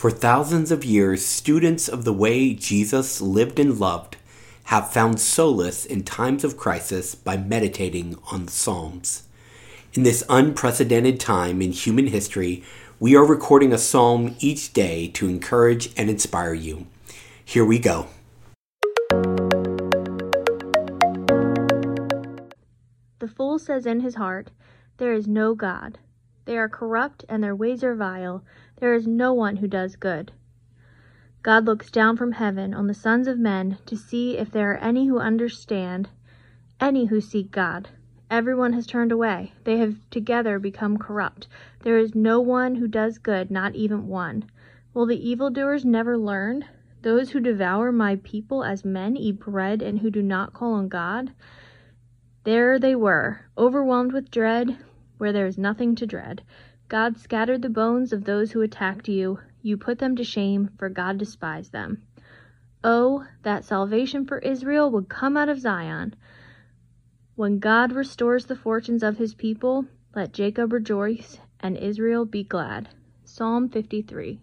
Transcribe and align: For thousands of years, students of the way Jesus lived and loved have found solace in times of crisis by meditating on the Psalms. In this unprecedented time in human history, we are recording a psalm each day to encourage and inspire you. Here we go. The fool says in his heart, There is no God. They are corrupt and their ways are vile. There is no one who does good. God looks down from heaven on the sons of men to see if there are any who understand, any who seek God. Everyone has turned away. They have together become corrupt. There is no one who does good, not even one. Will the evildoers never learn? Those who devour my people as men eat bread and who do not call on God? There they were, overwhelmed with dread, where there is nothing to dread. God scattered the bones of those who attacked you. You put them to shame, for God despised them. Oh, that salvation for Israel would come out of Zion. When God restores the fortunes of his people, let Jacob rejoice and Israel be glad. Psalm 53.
For 0.00 0.10
thousands 0.10 0.72
of 0.72 0.82
years, 0.82 1.26
students 1.26 1.86
of 1.86 2.06
the 2.06 2.12
way 2.14 2.54
Jesus 2.54 3.20
lived 3.20 3.60
and 3.60 3.78
loved 3.78 4.16
have 4.72 4.90
found 4.90 5.20
solace 5.20 5.84
in 5.84 6.04
times 6.04 6.42
of 6.42 6.56
crisis 6.56 7.14
by 7.14 7.36
meditating 7.36 8.16
on 8.32 8.46
the 8.46 8.50
Psalms. 8.50 9.24
In 9.92 10.02
this 10.02 10.24
unprecedented 10.30 11.20
time 11.20 11.60
in 11.60 11.72
human 11.72 12.06
history, 12.06 12.64
we 12.98 13.14
are 13.14 13.26
recording 13.26 13.74
a 13.74 13.76
psalm 13.76 14.36
each 14.40 14.72
day 14.72 15.08
to 15.08 15.28
encourage 15.28 15.92
and 15.98 16.08
inspire 16.08 16.54
you. 16.54 16.86
Here 17.44 17.66
we 17.66 17.78
go. 17.78 18.06
The 23.18 23.28
fool 23.36 23.58
says 23.58 23.84
in 23.84 24.00
his 24.00 24.14
heart, 24.14 24.50
There 24.96 25.12
is 25.12 25.28
no 25.28 25.54
God. 25.54 25.98
They 26.50 26.58
are 26.58 26.68
corrupt 26.68 27.24
and 27.28 27.44
their 27.44 27.54
ways 27.54 27.84
are 27.84 27.94
vile. 27.94 28.42
There 28.80 28.92
is 28.92 29.06
no 29.06 29.32
one 29.32 29.58
who 29.58 29.68
does 29.68 29.94
good. 29.94 30.32
God 31.44 31.64
looks 31.64 31.92
down 31.92 32.16
from 32.16 32.32
heaven 32.32 32.74
on 32.74 32.88
the 32.88 32.92
sons 32.92 33.28
of 33.28 33.38
men 33.38 33.78
to 33.86 33.96
see 33.96 34.36
if 34.36 34.50
there 34.50 34.72
are 34.72 34.78
any 34.78 35.06
who 35.06 35.20
understand, 35.20 36.08
any 36.80 37.04
who 37.04 37.20
seek 37.20 37.52
God. 37.52 37.90
Everyone 38.28 38.72
has 38.72 38.84
turned 38.84 39.12
away. 39.12 39.52
They 39.62 39.78
have 39.78 39.98
together 40.10 40.58
become 40.58 40.98
corrupt. 40.98 41.46
There 41.84 41.98
is 41.98 42.16
no 42.16 42.40
one 42.40 42.74
who 42.74 42.88
does 42.88 43.18
good, 43.18 43.52
not 43.52 43.76
even 43.76 44.08
one. 44.08 44.46
Will 44.92 45.06
the 45.06 45.30
evildoers 45.30 45.84
never 45.84 46.18
learn? 46.18 46.64
Those 47.02 47.30
who 47.30 47.38
devour 47.38 47.92
my 47.92 48.16
people 48.24 48.64
as 48.64 48.84
men 48.84 49.16
eat 49.16 49.38
bread 49.38 49.82
and 49.82 50.00
who 50.00 50.10
do 50.10 50.20
not 50.20 50.52
call 50.52 50.72
on 50.74 50.88
God? 50.88 51.30
There 52.42 52.76
they 52.80 52.96
were, 52.96 53.42
overwhelmed 53.56 54.12
with 54.12 54.32
dread, 54.32 54.76
where 55.20 55.32
there 55.32 55.46
is 55.46 55.58
nothing 55.58 55.94
to 55.94 56.06
dread. 56.06 56.42
God 56.88 57.18
scattered 57.18 57.62
the 57.62 57.68
bones 57.68 58.12
of 58.12 58.24
those 58.24 58.52
who 58.52 58.62
attacked 58.62 59.06
you. 59.06 59.38
You 59.62 59.76
put 59.76 59.98
them 59.98 60.16
to 60.16 60.24
shame, 60.24 60.70
for 60.78 60.88
God 60.88 61.18
despised 61.18 61.72
them. 61.72 62.02
Oh, 62.82 63.26
that 63.42 63.64
salvation 63.64 64.24
for 64.24 64.38
Israel 64.38 64.90
would 64.90 65.08
come 65.08 65.36
out 65.36 65.48
of 65.48 65.60
Zion. 65.60 66.14
When 67.36 67.58
God 67.58 67.92
restores 67.92 68.46
the 68.46 68.56
fortunes 68.56 69.02
of 69.02 69.18
his 69.18 69.34
people, 69.34 69.84
let 70.14 70.32
Jacob 70.32 70.72
rejoice 70.72 71.38
and 71.60 71.76
Israel 71.76 72.24
be 72.24 72.42
glad. 72.42 72.88
Psalm 73.24 73.68
53. 73.68 74.40